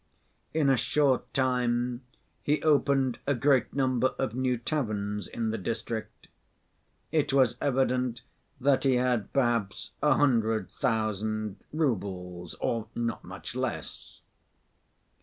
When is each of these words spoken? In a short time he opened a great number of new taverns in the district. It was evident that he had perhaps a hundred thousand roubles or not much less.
In 0.51 0.67
a 0.67 0.77
short 0.77 1.31
time 1.31 2.01
he 2.41 2.59
opened 2.63 3.19
a 3.27 3.35
great 3.35 3.71
number 3.75 4.15
of 4.17 4.33
new 4.33 4.57
taverns 4.57 5.27
in 5.27 5.51
the 5.51 5.59
district. 5.59 6.27
It 7.11 7.31
was 7.31 7.55
evident 7.61 8.23
that 8.59 8.83
he 8.83 8.95
had 8.95 9.31
perhaps 9.31 9.91
a 10.01 10.15
hundred 10.15 10.71
thousand 10.71 11.57
roubles 11.71 12.55
or 12.55 12.87
not 12.95 13.23
much 13.23 13.55
less. 13.55 14.21